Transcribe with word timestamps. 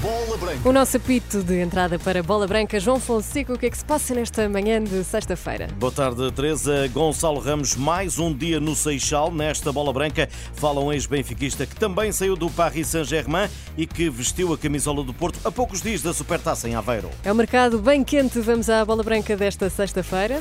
Bola 0.00 0.36
Branca. 0.36 0.68
O 0.68 0.72
nosso 0.72 0.96
apito 0.96 1.42
de 1.42 1.60
entrada 1.60 1.98
para 1.98 2.22
Bola 2.22 2.46
Branca, 2.46 2.78
João 2.78 3.00
Fonseca, 3.00 3.52
o 3.52 3.58
que 3.58 3.66
é 3.66 3.70
que 3.70 3.76
se 3.76 3.84
passa 3.84 4.14
nesta 4.14 4.48
manhã 4.48 4.82
de 4.82 5.02
sexta-feira? 5.02 5.68
Boa 5.76 5.90
tarde, 5.90 6.30
Teresa. 6.32 6.88
Gonçalo 6.88 7.40
Ramos, 7.40 7.74
mais 7.74 8.18
um 8.18 8.32
dia 8.32 8.60
no 8.60 8.76
Seixal. 8.76 9.32
Nesta 9.32 9.72
Bola 9.72 9.92
Branca 9.92 10.28
fala 10.54 10.80
um 10.80 10.92
ex-benfiquista 10.92 11.66
que 11.66 11.74
também 11.74 12.12
saiu 12.12 12.36
do 12.36 12.48
Paris 12.48 12.86
Saint-Germain 12.86 13.48
e 13.76 13.86
que 13.86 14.08
vestiu 14.08 14.52
a 14.52 14.58
camisola 14.58 15.02
do 15.02 15.12
Porto 15.12 15.40
a 15.44 15.50
poucos 15.50 15.82
dias 15.82 16.00
da 16.00 16.14
Supertaça 16.14 16.68
em 16.68 16.76
Aveiro. 16.76 17.10
É 17.24 17.32
um 17.32 17.36
mercado 17.36 17.78
bem 17.78 18.04
quente, 18.04 18.38
vamos 18.38 18.70
à 18.70 18.84
Bola 18.84 19.02
Branca 19.02 19.36
desta 19.36 19.68
sexta-feira. 19.68 20.40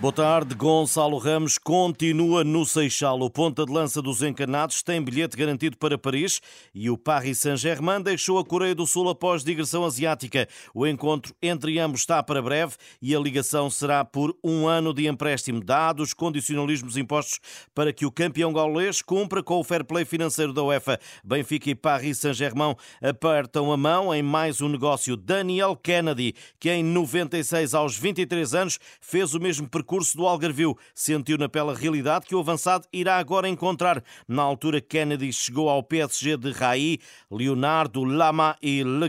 Boa 0.00 0.12
tarde, 0.12 0.54
Gonçalo 0.54 1.18
Ramos 1.18 1.58
continua 1.58 2.44
no 2.44 2.64
Seixal. 2.64 3.18
O 3.20 3.28
ponta 3.28 3.66
de 3.66 3.72
lança 3.72 4.00
dos 4.00 4.22
encarnados 4.22 4.80
tem 4.80 5.02
bilhete 5.02 5.36
garantido 5.36 5.76
para 5.76 5.98
Paris 5.98 6.40
e 6.72 6.88
o 6.88 6.96
Paris 6.96 7.40
Saint-Germain 7.40 8.00
deixou 8.00 8.38
a 8.38 8.44
Coreia 8.44 8.76
do 8.76 8.86
Sul 8.86 9.08
após 9.08 9.42
digressão 9.42 9.84
asiática. 9.84 10.46
O 10.72 10.86
encontro 10.86 11.34
entre 11.42 11.80
ambos 11.80 12.02
está 12.02 12.22
para 12.22 12.40
breve 12.40 12.76
e 13.02 13.12
a 13.12 13.18
ligação 13.18 13.68
será 13.68 14.04
por 14.04 14.36
um 14.42 14.68
ano 14.68 14.94
de 14.94 15.08
empréstimo, 15.08 15.60
dados 15.60 16.14
condicionalismos 16.14 16.96
impostos 16.96 17.40
para 17.74 17.92
que 17.92 18.06
o 18.06 18.12
campeão 18.12 18.52
gaulês 18.52 19.02
cumpra 19.02 19.42
com 19.42 19.58
o 19.58 19.64
fair 19.64 19.84
play 19.84 20.04
financeiro 20.04 20.52
da 20.52 20.62
UEFA. 20.62 21.00
Benfica 21.24 21.70
e 21.70 21.74
Paris 21.74 22.18
Saint-Germain 22.18 22.76
apertam 23.02 23.72
a 23.72 23.76
mão 23.76 24.14
em 24.14 24.22
mais 24.22 24.60
um 24.60 24.68
negócio. 24.68 25.16
Daniel 25.16 25.74
Kennedy, 25.74 26.36
que 26.60 26.70
em 26.70 26.84
96 26.84 27.74
aos 27.74 27.98
23 27.98 28.54
anos 28.54 28.78
fez 29.00 29.34
o 29.34 29.40
mesmo 29.40 29.68
percurso 29.68 29.87
percurso 29.88 30.18
do 30.18 30.26
Algarvio. 30.26 30.76
Sentiu 30.94 31.38
na 31.38 31.48
pele 31.48 31.70
a 31.70 31.74
realidade 31.74 32.26
que 32.26 32.34
o 32.34 32.40
avançado 32.40 32.86
irá 32.92 33.16
agora 33.16 33.48
encontrar. 33.48 34.04
Na 34.28 34.42
altura, 34.42 34.82
Kennedy 34.82 35.32
chegou 35.32 35.70
ao 35.70 35.82
PSG 35.82 36.36
de 36.36 36.52
Raí, 36.52 36.98
Leonardo, 37.30 38.04
Lama 38.04 38.54
e 38.62 38.84
Le 38.84 39.08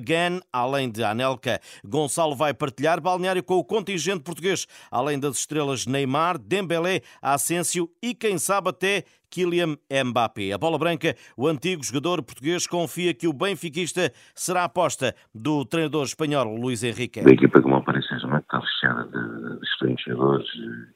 além 0.54 0.90
de 0.90 1.04
Anelka. 1.04 1.60
Gonçalo 1.86 2.34
vai 2.34 2.54
partilhar 2.54 3.02
balneário 3.02 3.44
com 3.44 3.56
o 3.56 3.64
contingente 3.64 4.24
português, 4.24 4.66
além 4.90 5.20
das 5.20 5.40
estrelas 5.40 5.86
Neymar, 5.86 6.38
Dembélé, 6.38 7.02
Asensio 7.22 7.90
e, 8.02 8.16
quem 8.16 8.38
sabe, 8.38 8.70
até 8.70 9.04
Kylian 9.30 9.78
Mbappé. 10.06 10.52
A 10.52 10.58
bola 10.58 10.78
branca, 10.78 11.16
o 11.38 11.48
antigo 11.48 11.84
jogador 11.84 12.24
português 12.24 12.66
confia 12.66 13.14
que 13.14 13.28
o 13.28 13.34
benfiquista 13.34 14.12
será 14.34 14.62
a 14.62 14.66
aposta 14.66 15.16
do 15.34 15.64
treinador 15.66 16.06
espanhol 16.06 16.56
Luís 16.56 16.84
Henrique. 16.84 17.20
A 17.20 17.32
equipa 17.32 17.62
como 17.62 17.84
Paris 17.84 18.08
Saint-Germain 18.08 18.40
está 18.40 18.60
fechada 18.62 19.04
de, 19.06 19.39
de 19.80 19.94
excelentes 19.94 20.06
jogadores. 20.06 20.50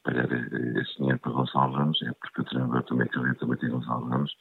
Pagar 0.04 0.32
esse 0.32 0.98
dinheiro 0.98 1.20
para 1.20 1.32
Gonçalo 1.32 1.74
Ramos 1.74 2.02
é 2.04 2.12
porque 2.14 2.42
o 2.42 2.46
treinador 2.46 2.84
também 2.84 3.08
acredita 3.08 3.46
muito 3.46 3.66
em 3.66 3.70
Gonçalo 3.70 4.10
Ramos 4.10 4.36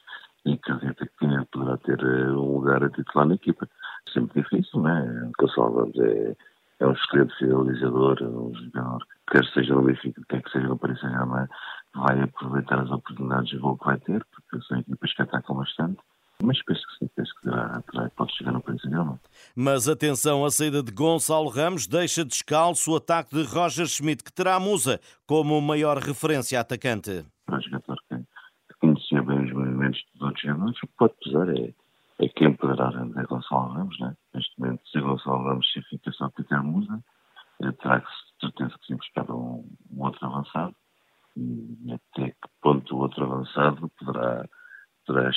e 0.45 0.53
acredita 0.53 1.05
que 1.05 1.45
poderá 1.51 1.77
ter 1.77 1.99
eh, 1.99 2.31
um 2.31 2.57
lugar 2.57 2.83
a 2.83 2.89
titular 2.89 3.27
na 3.27 3.35
equipa. 3.35 3.67
Sempre 4.13 4.41
difícil, 4.41 4.81
não 4.81 4.89
é? 4.89 5.31
Gonçalo 5.39 5.79
Ramos 5.79 5.99
é, 5.99 6.35
é 6.79 6.87
um 6.87 6.91
excelente 6.91 7.35
finalizador, 7.37 8.21
um 8.21 8.53
jogador 8.53 9.05
que 9.27 9.37
quer 9.39 9.45
seja 9.53 9.73
no 9.73 9.83
Benfica, 9.83 10.21
quer 10.29 10.43
que 10.43 10.51
seja 10.51 10.67
no 10.67 10.77
Paris 10.77 10.99
Saint-Germain, 10.99 11.47
vai 11.95 12.21
aproveitar 12.21 12.79
as 12.79 12.91
oportunidades 12.91 13.49
de 13.49 13.57
gol 13.57 13.77
que 13.77 13.85
vai 13.85 13.99
ter, 13.99 14.25
porque 14.25 14.65
são 14.65 14.79
equipas 14.79 15.13
que 15.13 15.21
atacam 15.21 15.55
bastante. 15.55 15.99
Mas 16.43 16.61
penso 16.63 16.81
que 16.85 16.97
sim, 16.99 17.09
penso 17.15 17.33
que 17.35 17.43
terá, 17.43 17.81
terá, 17.89 18.09
pode 18.17 18.35
chegar 18.35 18.51
no 18.51 18.61
Paris 18.61 18.81
Saint-Germain. 18.81 19.17
Mas 19.55 19.87
atenção, 19.87 20.43
a 20.43 20.51
saída 20.51 20.83
de 20.83 20.91
Gonçalo 20.91 21.47
Ramos 21.47 21.87
deixa 21.87 22.25
descalço 22.25 22.91
o 22.91 22.97
ataque 22.97 23.33
de 23.33 23.43
Roger 23.43 23.87
Schmidt, 23.87 24.25
que 24.25 24.33
terá 24.33 24.55
a 24.55 24.59
Musa 24.59 24.99
como 25.25 25.59
maior 25.61 25.97
referência 25.97 26.59
atacante. 26.59 27.25
Para 27.45 27.61
jogador 27.61 27.97
que, 28.09 28.17
que 28.17 28.79
conhecia 28.81 29.23
bem 29.23 29.45
os 29.45 29.53
movimentos 29.53 30.03
dos 30.13 30.21
outros 30.21 30.41
jogadores, 30.41 30.77
o 30.83 30.87
que 30.87 30.93
pode 30.97 31.13
pesar 31.23 31.49
é, 31.57 31.73
é 32.19 32.27
quem 32.27 32.53
poderá 32.53 32.89
render 32.89 33.25
Gonçalo 33.25 33.71
Ramos. 33.71 33.97
Né? 34.01 34.13
Neste 34.33 34.59
momento, 34.59 34.81
se 34.89 34.99
Gonçalo 34.99 35.43
Ramos 35.45 35.71
se 35.71 35.81
fica 35.83 36.11
só 36.11 36.29
Peter 36.29 36.61
Musa, 36.61 36.99
terá 37.81 38.01
que 38.01 38.07
certeza 38.07 38.22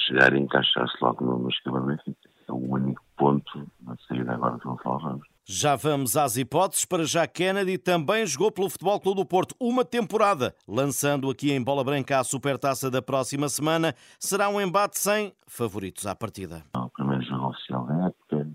chegar 0.06 0.33
e 0.34 0.39
encaixar-se 0.39 0.97
logo 1.03 1.25
no, 1.25 1.39
no 1.39 1.49
esquema 1.49 1.81
Benfica. 1.81 2.28
É 2.49 2.53
o 2.53 2.72
único 2.72 3.03
ponto 3.17 3.67
na 3.81 3.97
saída 4.09 4.34
agora 4.34 4.56
do 4.56 4.62
Gonçalo 4.62 4.99
Ramos. 4.99 5.27
Já 5.44 5.77
vamos 5.77 6.17
às 6.17 6.37
hipóteses. 6.37 6.84
Para 6.84 7.05
já 7.05 7.27
Kennedy 7.27 7.78
também 7.78 8.27
jogou 8.27 8.50
pelo 8.50 8.69
Futebol 8.69 9.00
Clube 9.00 9.21
do 9.21 9.27
Porto 9.27 9.55
uma 9.61 9.84
temporada, 9.84 10.55
lançando 10.67 11.31
aqui 11.31 11.53
em 11.53 11.62
Bola 11.62 11.84
Branca 11.84 12.19
a 12.19 12.25
Supertaça 12.25 12.91
da 12.91 13.00
próxima 13.00 13.49
semana. 13.49 13.94
Será 14.19 14.49
um 14.49 14.61
embate 14.61 14.99
sem 14.99 15.33
favoritos 15.47 16.06
à 16.06 16.15
partida. 16.15 16.62
O 16.75 16.88
primeiro 16.91 17.23
jogo 17.23 17.49
oficial 17.49 17.87
da 17.87 18.06
época. 18.06 18.49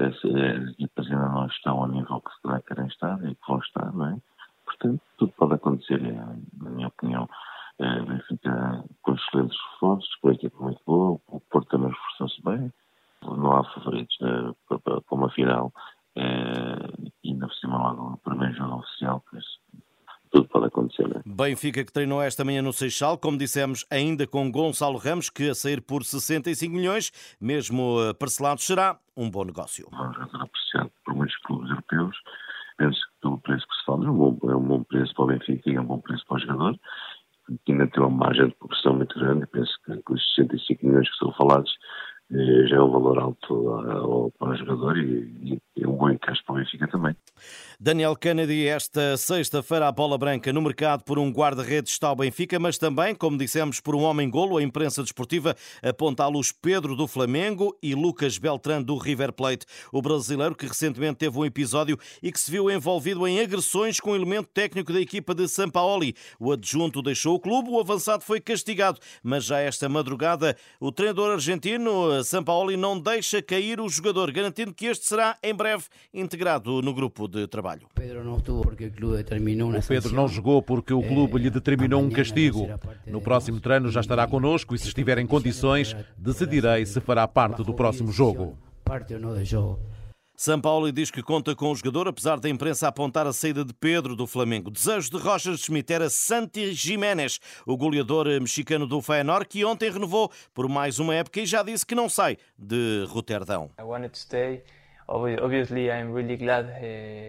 As 0.00 0.24
equipas 0.70 1.06
ainda 1.06 1.28
não 1.28 1.46
estão 1.46 1.82
ao 1.82 1.88
nível 1.88 2.20
que 2.20 2.30
se 2.30 2.62
querem 2.62 2.86
estar 2.86 3.18
e 3.24 3.34
que 3.34 3.48
vão 3.48 3.58
estar, 3.58 3.92
não 3.92 4.06
é? 4.06 4.16
Portanto, 4.64 5.00
tudo 5.16 5.32
pode 5.36 5.54
acontecer, 5.54 6.00
na 6.00 6.70
minha 6.70 6.88
opinião. 6.88 7.28
É, 7.80 8.00
Benfica 8.02 8.84
com 9.02 9.14
excelentes 9.14 9.56
reforços, 9.72 10.14
com 10.16 10.28
a 10.28 10.32
equipa 10.32 10.62
muito 10.62 10.80
boa, 10.84 11.20
o 11.28 11.40
Porto 11.40 11.68
também 11.68 11.90
reforçou-se 11.90 12.42
bem. 12.42 12.72
Não 13.22 13.52
há 13.52 13.64
favoritos 13.72 14.16
né, 14.20 14.52
para, 14.68 14.78
para, 14.78 15.02
uma 15.12 15.27
final. 15.38 15.72
E 16.16 17.30
ainda 17.30 17.46
por 17.46 17.54
cima 17.54 17.78
logo 17.78 18.14
o 18.14 18.16
primeiro 18.18 18.54
jogo 18.54 18.76
oficial, 18.76 19.22
por 19.30 19.38
isso 19.38 19.58
tudo 20.30 20.48
pode 20.48 20.66
acontecer. 20.66 21.08
Né? 21.08 21.22
Benfica 21.24 21.84
que 21.84 21.92
treinou 21.92 22.22
esta 22.22 22.44
manhã 22.44 22.62
no 22.62 22.72
Seixal, 22.72 23.18
como 23.18 23.38
dissemos, 23.38 23.86
ainda 23.90 24.26
com 24.26 24.50
Gonçalo 24.50 24.98
Ramos, 24.98 25.30
que 25.30 25.48
a 25.48 25.54
sair 25.54 25.80
por 25.80 26.04
65 26.04 26.74
milhões, 26.74 27.10
mesmo 27.40 27.96
parcelado, 28.18 28.60
será 28.60 28.98
um 29.16 29.30
bom 29.30 29.44
negócio. 29.44 29.88
Um 29.92 30.12
jogador 30.12 30.42
apreciado 30.42 30.90
por 31.04 31.14
muitos 31.14 31.36
clubes 31.38 31.70
europeus. 31.70 32.16
Penso 32.76 33.00
que 33.00 33.20
pelo 33.22 33.38
preço 33.38 33.66
que 33.66 33.74
se 33.76 33.84
fala 33.84 34.06
é 34.06 34.10
um 34.10 34.16
bom, 34.16 34.50
é 34.50 34.56
um 34.56 34.62
bom 34.62 34.82
preço 34.84 35.14
para 35.14 35.24
o 35.24 35.28
Benfica 35.28 35.70
e 35.70 35.76
é 35.76 35.80
um 35.80 35.86
bom 35.86 35.98
preço 35.98 36.24
para 36.26 36.36
o 36.36 36.40
jogador. 36.40 36.78
Que 37.64 37.72
ainda 37.72 37.86
tem 37.88 38.02
uma 38.02 38.10
margem 38.10 38.48
de 38.48 38.54
progressão 38.54 38.94
muito 38.94 39.18
grande. 39.18 39.46
Penso 39.46 39.72
que 39.84 40.12
os 40.12 40.34
65 40.34 40.86
milhões 40.86 41.10
que 41.10 41.16
são 41.16 41.32
falados 41.32 41.72
eh, 41.72 41.78
já 42.30 42.76
é 42.76 42.80
um 42.80 42.90
valor 42.90 43.18
alto 43.18 44.32
para 44.38 44.50
o 44.50 44.56
jogador 44.56 44.98
e, 44.98 45.54
e 45.54 45.60
é 45.88 45.92
um 45.92 45.96
bom 45.96 46.10
encaixe 46.10 46.42
para 46.44 46.54
o 46.54 46.58
Benfica 46.58 46.86
também. 46.86 47.16
Daniel 47.80 48.16
Kennedy, 48.16 48.66
esta 48.66 49.16
sexta-feira 49.16 49.86
a 49.86 49.92
bola 49.92 50.18
branca 50.18 50.52
no 50.52 50.60
mercado 50.60 51.04
por 51.04 51.16
um 51.16 51.30
guarda-redes 51.30 51.92
está 51.92 52.08
ao 52.08 52.16
Benfica, 52.16 52.58
mas 52.58 52.76
também, 52.76 53.14
como 53.14 53.38
dissemos, 53.38 53.78
por 53.78 53.94
um 53.94 54.02
homem-golo. 54.02 54.58
A 54.58 54.62
imprensa 54.62 55.00
desportiva 55.02 55.54
aponta 55.80 56.24
à 56.24 56.26
luz 56.26 56.50
Pedro 56.50 56.96
do 56.96 57.06
Flamengo 57.06 57.76
e 57.80 57.94
Lucas 57.94 58.36
Beltrán 58.36 58.82
do 58.82 58.96
River 58.98 59.32
Plate. 59.32 59.64
O 59.92 60.02
brasileiro 60.02 60.56
que 60.56 60.66
recentemente 60.66 61.18
teve 61.18 61.38
um 61.38 61.44
episódio 61.44 61.96
e 62.20 62.32
que 62.32 62.40
se 62.40 62.50
viu 62.50 62.68
envolvido 62.68 63.26
em 63.28 63.40
agressões 63.40 64.00
com 64.00 64.10
o 64.10 64.16
elemento 64.16 64.48
técnico 64.52 64.92
da 64.92 65.00
equipa 65.00 65.32
de 65.32 65.46
Sampaoli. 65.46 66.16
O 66.40 66.50
adjunto 66.50 67.00
deixou 67.00 67.36
o 67.36 67.40
clube, 67.40 67.70
o 67.70 67.78
avançado 67.78 68.24
foi 68.24 68.40
castigado, 68.40 68.98
mas 69.22 69.44
já 69.44 69.60
esta 69.60 69.88
madrugada 69.88 70.56
o 70.80 70.90
treinador 70.90 71.34
argentino 71.34 72.24
Sampaoli 72.24 72.76
não 72.76 72.98
deixa 72.98 73.40
cair 73.40 73.80
o 73.80 73.88
jogador, 73.88 74.32
garantindo 74.32 74.74
que 74.74 74.86
este 74.86 75.06
será 75.06 75.38
em 75.44 75.54
breve 75.54 75.77
integrado 76.12 76.82
no 76.82 76.92
grupo 76.94 77.28
de 77.28 77.46
trabalho. 77.46 77.86
O 77.86 77.94
Pedro 77.94 78.24
não 80.14 80.28
jogou 80.28 80.62
porque 80.62 80.92
o 80.92 81.02
clube 81.02 81.38
lhe 81.38 81.50
determinou 81.50 82.02
um 82.02 82.10
castigo. 82.10 82.68
No 83.06 83.20
próximo 83.20 83.60
treino 83.60 83.90
já 83.90 84.00
estará 84.00 84.26
connosco 84.26 84.74
e 84.74 84.78
se 84.78 84.88
estiver 84.88 85.18
em 85.18 85.26
condições, 85.26 85.94
decidirei 86.16 86.84
se 86.86 87.00
fará 87.00 87.26
parte 87.26 87.62
do 87.62 87.74
próximo 87.74 88.12
jogo. 88.12 88.56
São 90.40 90.60
Paulo 90.60 90.92
diz 90.92 91.10
que 91.10 91.20
conta 91.20 91.52
com 91.56 91.72
o 91.72 91.74
jogador, 91.74 92.06
apesar 92.06 92.38
da 92.38 92.48
imprensa 92.48 92.86
apontar 92.86 93.26
a 93.26 93.32
saída 93.32 93.64
de 93.64 93.74
Pedro 93.74 94.14
do 94.14 94.24
Flamengo. 94.24 94.70
Desejo 94.70 95.10
de 95.10 95.16
Roger 95.16 95.56
Schmidt 95.56 95.92
era 95.92 96.08
Santi 96.08 96.72
Jiménez, 96.72 97.40
o 97.66 97.76
goleador 97.76 98.26
mexicano 98.40 98.86
do 98.86 99.02
Feyenoord, 99.02 99.48
que 99.48 99.64
ontem 99.64 99.90
renovou 99.90 100.30
por 100.54 100.68
mais 100.68 101.00
uma 101.00 101.12
época 101.12 101.40
e 101.40 101.46
já 101.46 101.64
disse 101.64 101.84
que 101.84 101.92
não 101.92 102.08
sai 102.08 102.36
de 102.56 103.04
Roterdão. 103.08 103.72
Eh, 103.76 104.62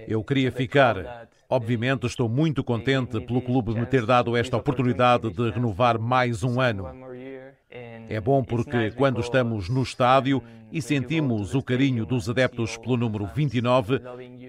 Eu 0.08 0.24
queria 0.24 0.52
ficar. 0.52 1.28
Obviamente, 1.50 2.06
estou 2.06 2.28
muito 2.30 2.64
contente 2.64 3.20
pelo 3.22 3.42
clube 3.42 3.74
me 3.74 3.86
ter 3.86 4.06
dado 4.06 4.36
esta 4.36 4.58
oportunidade 4.58 5.31
de 5.31 5.50
renovar 5.50 5.98
mais 5.98 6.44
um 6.44 6.60
ano. 6.60 6.86
É 8.08 8.20
bom 8.20 8.44
porque, 8.44 8.92
quando 8.92 9.22
estamos 9.22 9.70
no 9.70 9.81
estádio 9.81 10.44
e 10.72 10.81
sentimos 10.81 11.56
o 11.56 11.62
carinho 11.64 12.06
dos 12.06 12.30
adeptos 12.30 12.78
pelo 12.78 12.98
número 12.98 13.26
29, 13.28 14.02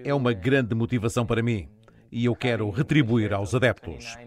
é 0.03 0.13
uma 0.13 0.33
grande 0.33 0.75
motivação 0.75 1.25
para 1.25 1.41
mim. 1.41 1.67
e 2.11 2.25
eu 2.25 2.35
quero 2.35 2.69
retribuir 2.69 3.33
aos 3.33 3.55
adeptos. 3.55 4.17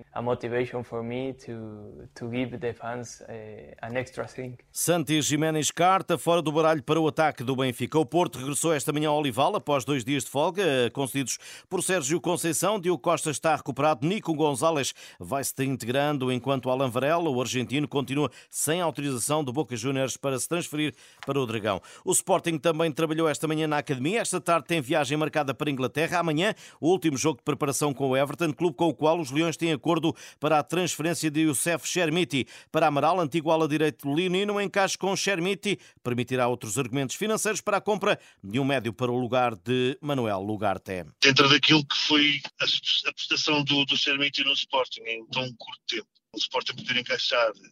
Santi 4.70 5.20
Jiménez 5.20 5.72
carta 5.72 6.16
fora 6.16 6.40
do 6.40 6.52
baralho 6.52 6.84
para 6.84 7.00
o 7.00 7.08
ataque 7.08 7.42
do 7.42 7.56
Benfica. 7.56 7.98
O 7.98 8.06
Porto 8.06 8.38
regressou 8.38 8.72
esta 8.72 8.92
manhã 8.92 9.08
ao 9.08 9.18
Olival 9.18 9.56
após 9.56 9.84
dois 9.84 10.04
dias 10.04 10.22
de 10.22 10.30
folga, 10.30 10.62
concedidos 10.92 11.36
por 11.68 11.82
Sérgio 11.82 12.20
Conceição. 12.20 12.78
Diogo 12.78 13.02
Costa 13.02 13.28
está 13.32 13.56
recuperado. 13.56 14.06
Nico 14.06 14.32
Gonzalez 14.34 14.94
vai-se 15.18 15.52
integrando, 15.64 16.30
enquanto 16.30 16.70
Alan 16.70 16.88
Varela, 16.88 17.28
o 17.28 17.40
argentino, 17.40 17.88
continua 17.88 18.30
sem 18.48 18.80
autorização 18.80 19.42
do 19.42 19.52
Boca 19.52 19.74
Juniors 19.74 20.16
para 20.16 20.38
se 20.38 20.48
transferir 20.48 20.94
para 21.26 21.40
o 21.40 21.44
Dragão. 21.44 21.80
O 22.04 22.12
Sporting 22.12 22.56
também 22.58 22.92
trabalhou 22.92 23.28
esta 23.28 23.48
manhã 23.48 23.66
na 23.66 23.78
academia. 23.78 24.20
Esta 24.20 24.40
tarde 24.40 24.68
tem 24.68 24.80
viagem 24.80 25.18
marcada 25.18 25.52
para 25.52 25.68
a 25.68 25.72
Inglaterra. 25.72 26.20
Amanhã, 26.20 26.54
o 26.80 26.88
último 26.88 27.16
jogo 27.16 27.38
de 27.38 27.42
preparação 27.42 27.92
com 27.92 28.10
o 28.10 28.16
Everton, 28.16 28.52
clube 28.52 28.76
com 28.76 28.88
o 28.88 28.94
qual 28.94 29.18
os 29.18 29.32
Leões 29.32 29.56
têm 29.56 29.72
acordo 29.72 30.03
para 30.40 30.58
a 30.58 30.62
transferência 30.62 31.30
de 31.30 31.42
Youssef 31.42 31.86
Chermiti 31.86 32.46
para 32.70 32.88
Amaral, 32.88 33.20
antigo 33.20 33.50
ala 33.50 33.68
direito 33.68 34.12
leonino, 34.12 34.60
encaixe 34.60 34.98
com 34.98 35.14
Chermiti, 35.14 35.78
permitirá 36.02 36.48
outros 36.48 36.76
argumentos 36.76 37.16
financeiros 37.16 37.60
para 37.60 37.76
a 37.76 37.80
compra 37.80 38.18
de 38.42 38.58
um 38.58 38.64
médio 38.64 38.92
para 38.92 39.10
o 39.10 39.18
lugar 39.18 39.54
de 39.54 39.96
Manuel 40.00 40.40
Lugarte. 40.40 41.06
Dentro 41.20 41.48
daquilo 41.48 41.84
que 41.86 41.96
foi 41.96 42.40
a 42.60 43.12
prestação 43.12 43.62
do, 43.64 43.84
do 43.84 43.96
Chermiti 43.96 44.42
no 44.44 44.52
Sporting 44.52 45.02
em 45.06 45.24
tão 45.26 45.44
curto 45.54 45.80
tempo, 45.86 46.08
o 46.34 46.38
Sporting 46.38 46.74
poder 46.74 46.96
encaixar 46.98 47.48
eh, 47.48 47.70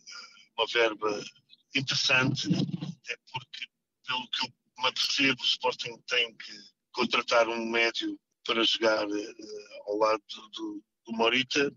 uma 0.56 0.66
verba 0.66 1.24
interessante, 1.74 2.48
é 2.48 3.16
porque, 3.32 3.66
pelo 4.06 4.28
que 4.28 4.46
eu 4.46 4.52
me 4.78 4.88
apercebo, 4.88 5.42
o 5.42 5.46
Sporting 5.46 5.98
tem 6.08 6.34
que 6.36 6.52
contratar 6.92 7.48
um 7.48 7.66
médio 7.66 8.18
para 8.44 8.62
jogar 8.64 9.06
uh, 9.06 9.34
ao 9.86 9.96
lado 9.96 10.22
do, 10.54 10.82
do 11.06 11.12
Morita 11.12 11.72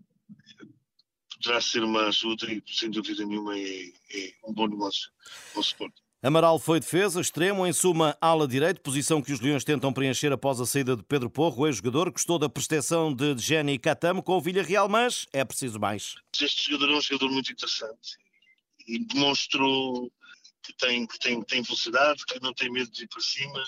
poderá 1.30 1.60
ser 1.60 1.82
uma 1.82 2.06
ajuda 2.08 2.50
e, 2.50 2.62
sem 2.66 2.90
dúvida 2.90 3.24
nenhuma, 3.24 3.56
é, 3.58 3.86
é 3.88 4.32
um 4.44 4.52
bom 4.52 4.66
negócio 4.66 5.10
para 5.52 5.58
o 5.58 5.62
Sporting. 5.62 6.06
Amaral 6.22 6.58
foi 6.58 6.80
defesa, 6.80 7.20
extremo, 7.20 7.66
em 7.66 7.72
suma, 7.72 8.16
ala 8.20 8.48
direito, 8.48 8.80
posição 8.80 9.22
que 9.22 9.32
os 9.32 9.40
Leões 9.40 9.62
tentam 9.62 9.92
preencher 9.92 10.32
após 10.32 10.60
a 10.60 10.66
saída 10.66 10.96
de 10.96 11.02
Pedro 11.02 11.30
Porro, 11.30 11.62
o 11.62 11.66
ex-jogador, 11.66 12.10
gostou 12.10 12.38
da 12.38 12.48
prestação 12.48 13.14
de 13.14 13.36
Jenny 13.38 13.78
Catamo 13.78 14.22
com 14.22 14.32
o 14.32 14.40
Villarreal, 14.40 14.88
mas 14.88 15.26
é 15.32 15.44
preciso 15.44 15.78
mais. 15.78 16.16
Este 16.40 16.72
jogador 16.72 16.94
é 16.94 16.96
um 16.96 17.00
jogador 17.02 17.30
muito 17.30 17.52
interessante 17.52 18.16
e 18.88 18.98
demonstrou 18.98 20.10
que 20.62 20.72
tem, 20.72 21.06
que 21.06 21.18
tem, 21.18 21.40
tem 21.42 21.62
velocidade, 21.62 22.24
que 22.26 22.40
não 22.40 22.52
tem 22.52 22.72
medo 22.72 22.90
de 22.90 23.04
ir 23.04 23.08
para 23.08 23.20
cima, 23.20 23.62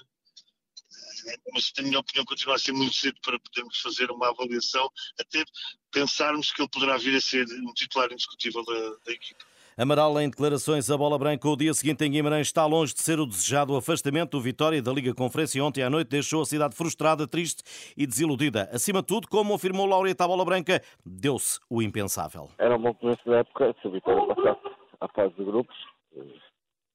mas 1.52 1.72
na 1.76 1.82
minha 1.84 1.98
opinião 1.98 2.24
continua 2.24 2.56
a 2.56 2.58
ser 2.58 2.72
muito 2.72 2.94
cedo 2.94 3.18
para 3.22 3.38
podermos 3.38 3.80
fazer 3.80 4.10
uma 4.10 4.28
avaliação, 4.28 4.88
até 5.18 5.44
pensarmos 5.90 6.52
que 6.52 6.62
ele 6.62 6.68
poderá 6.68 6.96
vir 6.96 7.16
a 7.16 7.20
ser 7.20 7.44
um 7.44 7.72
titular 7.72 8.12
indiscutível 8.12 8.64
da, 8.64 8.90
da 9.06 9.12
equipe. 9.12 9.44
Amaral, 9.80 10.20
em 10.20 10.28
declarações 10.28 10.90
à 10.90 10.96
bola 10.96 11.16
branca, 11.16 11.48
o 11.48 11.56
dia 11.56 11.72
seguinte 11.72 12.04
em 12.04 12.10
Guimarães 12.10 12.48
está 12.48 12.66
longe 12.66 12.92
de 12.92 13.00
ser 13.00 13.20
o 13.20 13.24
desejado 13.24 13.76
afastamento 13.76 14.32
do 14.32 14.40
Vitória 14.40 14.82
da 14.82 14.92
Liga 14.92 15.14
Conferência. 15.14 15.62
Ontem 15.64 15.84
à 15.84 15.88
noite 15.88 16.08
deixou 16.08 16.42
a 16.42 16.44
cidade 16.44 16.74
frustrada, 16.74 17.28
triste 17.28 17.62
e 17.96 18.04
desiludida. 18.04 18.68
Acima 18.72 19.02
de 19.02 19.06
tudo, 19.06 19.28
como 19.28 19.54
afirmou 19.54 19.86
Laureata 19.86 20.24
à 20.24 20.26
bola 20.26 20.44
branca, 20.44 20.82
deu-se 21.06 21.60
o 21.70 21.80
impensável. 21.80 22.48
Era 22.58 22.74
um 22.74 22.82
bom 22.82 22.92
começo 22.92 23.24
da 23.24 23.38
época 23.38 23.72
se 23.80 23.86
o 23.86 23.92
Vitória 23.92 24.34
passasse 24.34 24.76
à 25.00 25.06
fase 25.06 25.34
de 25.34 25.44
grupos. 25.44 25.76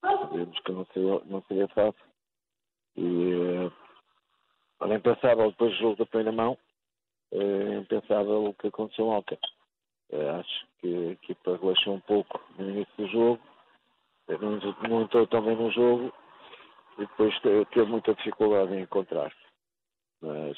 Sabíamos 0.02 0.60
que 0.60 0.72
não 0.74 0.86
seria, 0.94 1.22
não 1.24 1.42
seria 1.48 1.68
fácil. 1.70 2.06
E 2.98 3.72
era 4.84 4.96
impensável 4.96 5.50
depois 5.52 5.72
do 5.72 5.80
jogo 5.80 5.96
da 5.98 6.06
primeira 6.06 6.32
mão, 6.32 6.58
é 7.32 7.76
impensável 7.78 8.46
o 8.46 8.54
que 8.54 8.68
aconteceu 8.68 9.08
ontem. 9.08 9.38
É, 10.12 10.30
acho 10.30 10.68
que 10.80 10.88
a 10.88 11.12
equipa 11.12 11.58
relaxou 11.58 11.96
um 11.96 12.00
pouco 12.02 12.40
no 12.58 12.70
início 12.70 12.94
do 12.98 13.08
jogo, 13.08 13.42
não, 14.28 14.60
não 14.90 15.02
entrou 15.02 15.26
tão 15.28 15.42
bem 15.44 15.56
no 15.56 15.72
jogo 15.72 16.14
e 16.98 17.02
depois 17.02 17.38
teve 17.40 17.86
muita 17.90 18.14
dificuldade 18.14 18.74
em 18.74 18.82
encontrar-se. 18.82 19.36
Mas 20.22 20.58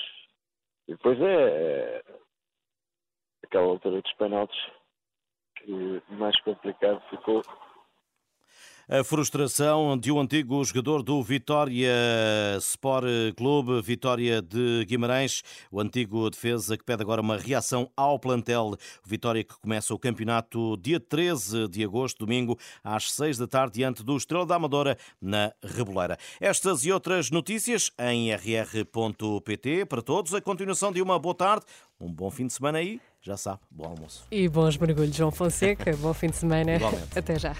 depois 0.87 1.19
é, 1.21 1.33
é 1.33 2.03
aquela 3.43 3.67
altura 3.67 4.01
dos 4.01 4.13
penaltis 4.13 4.59
que 5.57 6.01
mais 6.09 6.39
complicado 6.41 7.01
ficou 7.09 7.41
a 8.87 9.03
frustração 9.03 9.97
de 9.97 10.11
um 10.11 10.19
antigo 10.19 10.63
jogador 10.63 11.01
do 11.01 11.21
Vitória 11.23 11.91
Sport 12.59 13.05
Clube, 13.35 13.81
Vitória 13.81 14.41
de 14.41 14.85
Guimarães, 14.85 15.41
o 15.71 15.81
antigo 15.81 16.29
defesa 16.29 16.77
que 16.77 16.83
pede 16.83 17.01
agora 17.01 17.21
uma 17.21 17.37
reação 17.37 17.89
ao 17.97 18.19
plantel. 18.19 18.75
Vitória 19.03 19.43
que 19.43 19.57
começa 19.59 19.93
o 19.93 19.99
campeonato 19.99 20.77
dia 20.77 20.99
13 20.99 21.67
de 21.67 21.83
agosto, 21.83 22.25
domingo, 22.25 22.57
às 22.83 23.11
6 23.11 23.37
da 23.37 23.47
tarde, 23.47 23.75
diante 23.75 24.03
do 24.03 24.15
Estrela 24.15 24.45
da 24.45 24.55
Amadora, 24.55 24.97
na 25.19 25.51
Reboleira. 25.63 26.17
Estas 26.39 26.85
e 26.85 26.91
outras 26.91 27.31
notícias 27.31 27.91
em 27.99 28.31
rr.pt 28.31 29.85
para 29.85 30.01
todos. 30.01 30.33
A 30.33 30.41
continuação 30.41 30.91
de 30.91 31.01
uma 31.01 31.17
boa 31.17 31.35
tarde, 31.35 31.65
um 31.99 32.11
bom 32.11 32.29
fim 32.29 32.45
de 32.45 32.53
semana 32.53 32.77
aí, 32.77 33.01
já 33.21 33.35
sabe, 33.35 33.59
bom 33.71 33.85
almoço. 33.85 34.27
E 34.29 34.47
bons 34.47 34.77
mergulhos, 34.77 35.15
João 35.15 35.31
Fonseca. 35.31 35.95
bom 35.97 36.13
fim 36.13 36.27
de 36.27 36.37
semana. 36.37 36.75
Igualmente. 36.75 37.17
Até 37.17 37.39
já. 37.39 37.55